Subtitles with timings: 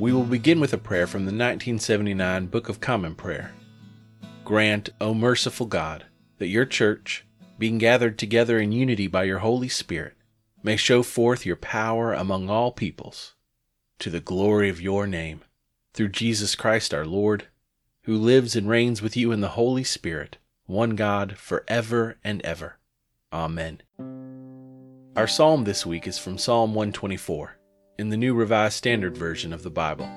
[0.00, 3.52] We will begin with a prayer from the 1979 Book of Common Prayer.
[4.46, 6.06] Grant, O merciful God,
[6.38, 7.26] that your church,
[7.58, 10.14] being gathered together in unity by your Holy Spirit,
[10.62, 13.34] may show forth your power among all peoples,
[13.98, 15.42] to the glory of your name,
[15.92, 17.48] through Jesus Christ our Lord,
[18.04, 22.40] who lives and reigns with you in the Holy Spirit, one God, for ever and
[22.40, 22.78] ever.
[23.34, 23.82] Amen.
[25.14, 27.59] Our psalm this week is from Psalm 124
[28.00, 30.08] in the New Revised Standard Version of the Bible.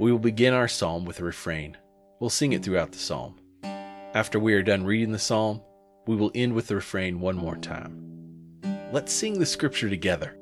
[0.00, 1.76] We will begin our psalm with a refrain.
[2.18, 3.36] We'll sing it throughout the psalm.
[3.62, 5.60] After we are done reading the psalm,
[6.08, 8.58] we will end with the refrain one more time.
[8.90, 10.36] Let's sing the scripture together.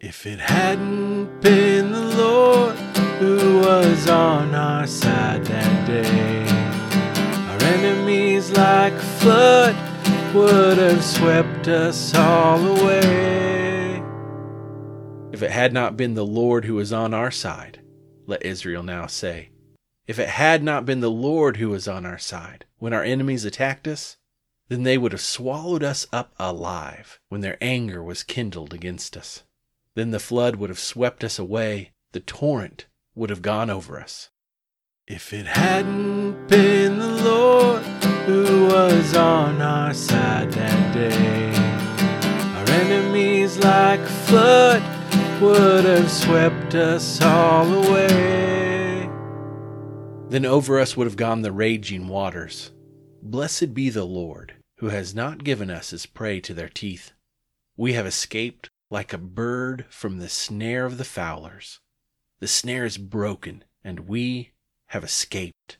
[0.00, 2.76] If it hadn't been the Lord
[3.20, 6.48] who was on our side that day,
[7.52, 9.76] our enemies like a flood
[10.34, 13.39] would have swept us all away.
[15.32, 17.80] If it had not been the Lord who was on our side,
[18.26, 19.50] let Israel now say,
[20.08, 23.44] if it had not been the Lord who was on our side when our enemies
[23.44, 24.16] attacked us,
[24.68, 29.44] then they would have swallowed us up alive when their anger was kindled against us.
[29.94, 34.30] Then the flood would have swept us away, the torrent would have gone over us.
[35.06, 37.82] If it hadn't been the Lord
[38.26, 41.52] who was on our side that day,
[42.56, 44.99] our enemies like a flood
[45.40, 49.08] would have swept us all away.
[50.28, 52.70] Then over us would have gone the raging waters.
[53.22, 57.12] Blessed be the Lord, who has not given us as prey to their teeth.
[57.76, 61.80] We have escaped like a bird from the snare of the fowlers.
[62.40, 64.52] The snare is broken, and we
[64.88, 65.78] have escaped.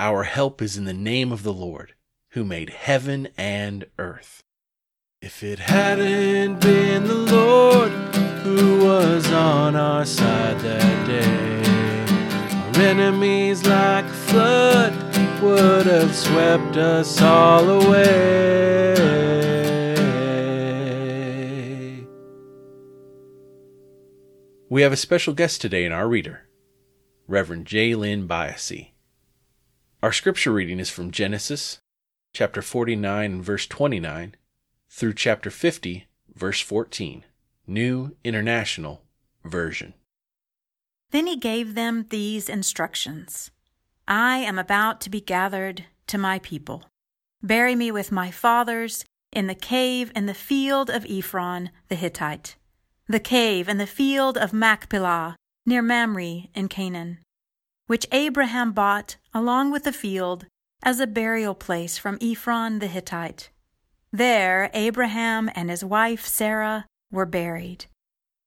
[0.00, 1.94] Our help is in the name of the Lord,
[2.30, 4.42] who made heaven and earth.
[5.20, 8.17] If it hadn't been the Lord
[8.56, 11.62] who was on our side that day,
[12.80, 14.92] our enemies like a flood
[15.42, 18.94] would have swept us all away.
[24.70, 26.48] We have a special guest today in our reader,
[27.26, 28.92] Reverend Jaylynn Byassee.
[30.02, 31.78] Our scripture reading is from Genesis
[32.32, 34.34] chapter 49 and verse 29
[34.90, 37.24] through chapter 50, verse 14,
[37.68, 39.02] New International
[39.44, 39.92] Version.
[41.10, 43.50] Then he gave them these instructions
[44.08, 46.84] I am about to be gathered to my people.
[47.42, 52.56] Bury me with my fathers in the cave in the field of Ephron the Hittite,
[53.06, 55.36] the cave in the field of Machpelah
[55.66, 57.18] near Mamre in Canaan,
[57.86, 60.46] which Abraham bought along with the field
[60.82, 63.50] as a burial place from Ephron the Hittite.
[64.10, 67.86] There Abraham and his wife Sarah were buried.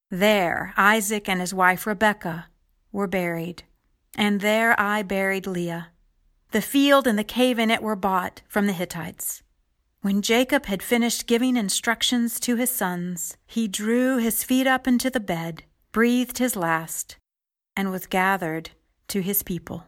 [0.10, 2.48] There Isaac and his wife Rebekah
[2.92, 3.64] were buried.
[4.16, 5.90] And there I buried Leah.
[6.52, 9.42] The field and the cave in it were bought from the Hittites.
[10.02, 15.10] When Jacob had finished giving instructions to his sons, he drew his feet up into
[15.10, 17.18] the bed, breathed his last,
[17.76, 18.72] and was gathered
[19.10, 19.86] to his people.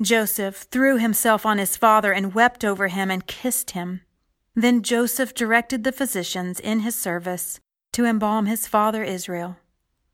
[0.00, 4.00] Joseph threw himself on his father and wept over him and kissed him.
[4.54, 7.60] Then Joseph directed the physicians in his service
[7.92, 9.56] to embalm his father Israel.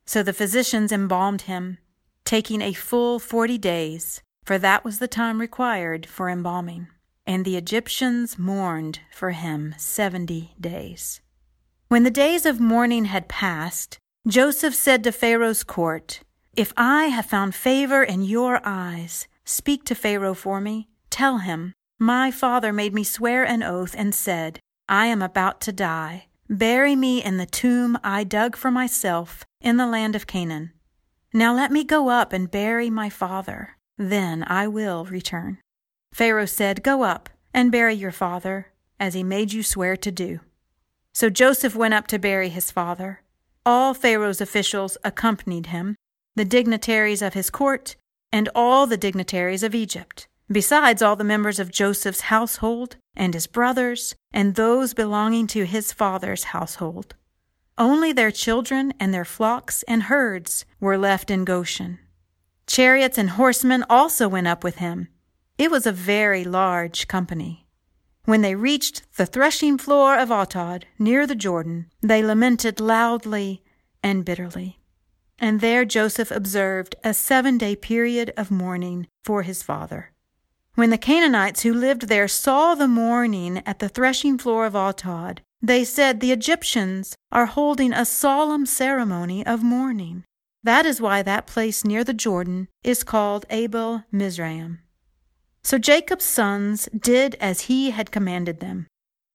[0.07, 1.79] So the physicians embalmed him,
[2.25, 6.89] taking a full forty days, for that was the time required for embalming.
[7.27, 11.21] And the Egyptians mourned for him seventy days.
[11.89, 16.21] When the days of mourning had passed, Joseph said to Pharaoh's court,
[16.57, 20.89] If I have found favor in your eyes, speak to Pharaoh for me.
[21.11, 25.73] Tell him, my father made me swear an oath and said, I am about to
[25.73, 26.28] die.
[26.51, 30.73] Bury me in the tomb I dug for myself in the land of Canaan.
[31.35, 33.77] Now let me go up and bury my father.
[33.99, 35.59] Then I will return.
[36.15, 38.69] Pharaoh said, Go up and bury your father,
[38.99, 40.41] as he made you swear to do.
[41.13, 43.21] So Joseph went up to bury his father.
[43.67, 45.97] All Pharaoh's officials accompanied him,
[46.35, 47.97] the dignitaries of his court,
[48.33, 53.47] and all the dignitaries of Egypt besides all the members of Joseph's household, and his
[53.47, 57.15] brothers, and those belonging to his father's household.
[57.77, 61.99] Only their children and their flocks and herds were left in Goshen.
[62.67, 65.09] Chariots and horsemen also went up with him.
[65.59, 67.67] It was a very large company.
[68.25, 73.63] When they reached the threshing floor of Atad, near the Jordan, they lamented loudly
[74.03, 74.79] and bitterly.
[75.39, 80.13] And there Joseph observed a seven day period of mourning for his father.
[80.79, 85.41] When the Canaanites who lived there saw the mourning at the threshing floor of Atad,
[85.61, 90.23] they said the Egyptians are holding a solemn ceremony of mourning.
[90.63, 94.79] That is why that place near the Jordan is called Abel Mizraim.
[95.65, 98.87] So Jacob's sons did as he had commanded them.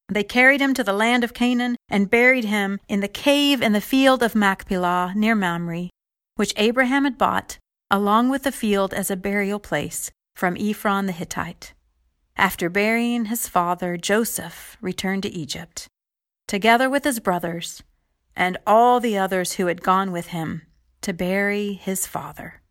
[0.07, 3.73] They carried him to the land of Canaan and buried him in the cave in
[3.73, 5.89] the field of Machpelah near Mamre,
[6.35, 7.57] which Abraham had bought,
[7.91, 11.73] along with the field as a burial place, from Ephron the Hittite.
[12.35, 15.87] After burying his father, Joseph returned to Egypt,
[16.47, 17.83] together with his brothers
[18.35, 20.63] and all the others who had gone with him
[21.01, 22.61] to bury his father.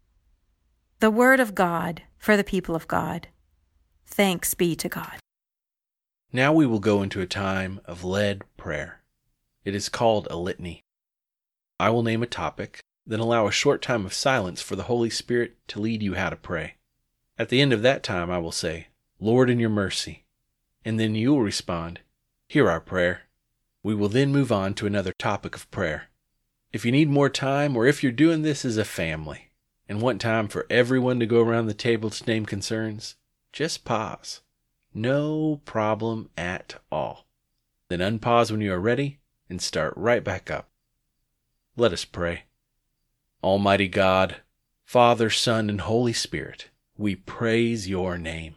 [0.98, 3.28] The word of God for the people of God.
[4.06, 5.18] Thanks be to God.
[6.32, 9.00] Now we will go into a time of led prayer.
[9.64, 10.80] It is called a litany.
[11.78, 15.10] I will name a topic, then allow a short time of silence for the Holy
[15.10, 16.76] Spirit to lead you how to pray.
[17.38, 18.88] At the end of that time, I will say,
[19.18, 20.24] Lord, in your mercy.
[20.84, 22.00] And then you will respond,
[22.48, 23.22] Hear our prayer.
[23.82, 26.08] We will then move on to another topic of prayer.
[26.72, 29.50] If you need more time, or if you're doing this as a family
[29.88, 33.16] and want time for everyone to go around the table to name concerns,
[33.52, 34.40] just pause.
[34.94, 37.26] No problem at all.
[37.88, 40.70] Then unpause when you are ready and start right back up.
[41.76, 42.44] Let us pray.
[43.42, 44.36] Almighty God,
[44.84, 46.68] Father, Son, and Holy Spirit,
[47.02, 48.54] we praise your name.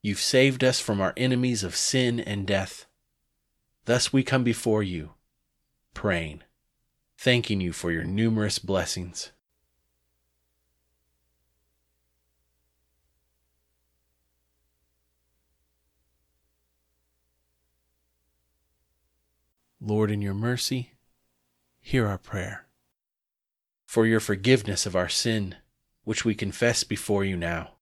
[0.00, 2.86] You've saved us from our enemies of sin and death.
[3.84, 5.14] Thus we come before you,
[5.92, 6.44] praying,
[7.18, 9.32] thanking you for your numerous blessings.
[19.80, 20.92] Lord, in your mercy,
[21.80, 22.66] hear our prayer.
[23.84, 25.56] For your forgiveness of our sin,
[26.04, 27.72] which we confess before you now.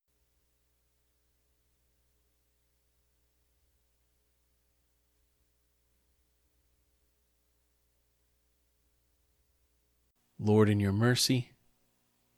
[10.39, 11.51] Lord, in your mercy,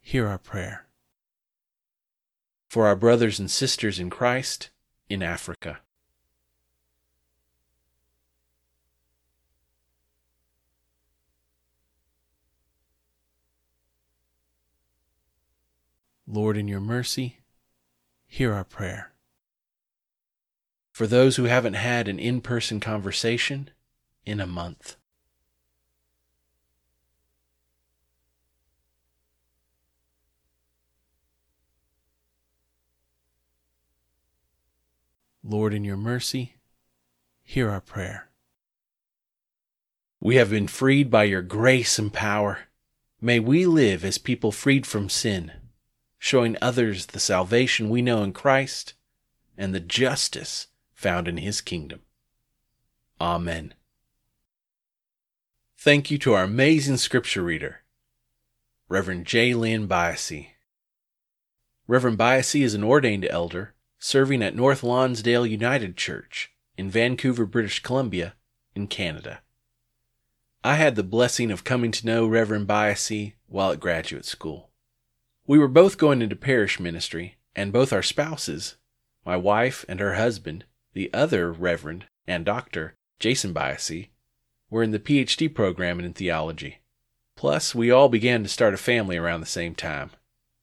[0.00, 0.86] hear our prayer.
[2.68, 4.68] For our brothers and sisters in Christ
[5.08, 5.80] in Africa.
[16.34, 17.38] Lord, in your mercy,
[18.26, 19.12] hear our prayer.
[20.90, 23.70] For those who haven't had an in person conversation
[24.26, 24.96] in a month.
[35.44, 36.56] Lord, in your mercy,
[37.44, 38.28] hear our prayer.
[40.18, 42.62] We have been freed by your grace and power.
[43.20, 45.52] May we live as people freed from sin
[46.24, 48.94] showing others the salvation we know in Christ
[49.58, 52.00] and the justice found in His kingdom.
[53.20, 53.74] Amen.
[55.76, 57.82] Thank you to our amazing scripture reader,
[58.88, 60.46] Reverend Jaylynn Byassee.
[61.86, 67.82] Reverend Byassee is an ordained elder serving at North Lonsdale United Church in Vancouver, British
[67.82, 68.32] Columbia,
[68.74, 69.42] in Canada.
[70.64, 74.70] I had the blessing of coming to know Reverend Byassee while at graduate school.
[75.46, 78.76] We were both going into parish ministry, and both our spouses,
[79.26, 84.08] my wife and her husband, the other Reverend and Doctor, Jason Byassee,
[84.70, 86.78] were in the PhD program in theology.
[87.36, 90.10] Plus, we all began to start a family around the same time.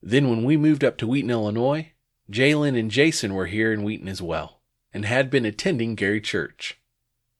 [0.02, 1.92] Then, when we moved up to Wheaton, Illinois,
[2.32, 4.62] Jaylynn and Jason were here in Wheaton as well,
[4.92, 6.80] and had been attending Gary Church.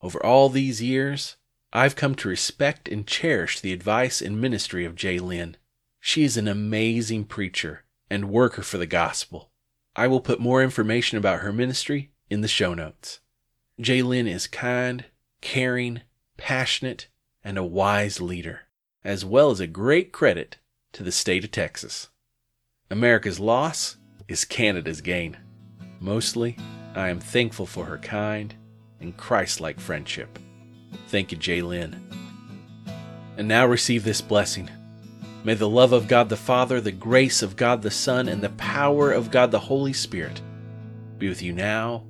[0.02, 1.38] Over all these years,
[1.74, 5.56] I've come to respect and cherish the advice and ministry of Jaylynn.
[6.04, 9.52] She is an amazing preacher and worker for the gospel.
[9.96, 13.20] I will put more information about her ministry in the show notes.
[13.80, 15.06] Jaylynn is kind,
[15.42, 16.02] caring,
[16.38, 17.08] passionate,
[17.44, 18.62] and a wise leader,
[19.04, 20.58] as well as a great credit
[20.94, 22.10] to the state of Texas.
[22.90, 25.38] America's loss is Canada's gain.
[26.00, 26.58] Mostly,
[26.96, 28.56] I am thankful for her kind
[29.00, 30.40] and Christ like friendship.
[31.10, 32.00] Thank you, Jaylynn.
[33.38, 34.68] And now receive this blessing.
[35.44, 38.50] May the love of God the Father, the grace of God the Son, and the
[38.50, 40.42] power of God the Holy Spirit
[41.18, 42.04] be with you now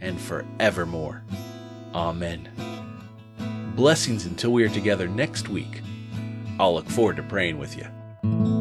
[0.00, 1.24] and forevermore.
[1.94, 2.48] Amen.
[3.74, 5.80] Blessings until we are together next week.
[6.60, 8.53] I'll look forward to praying with you.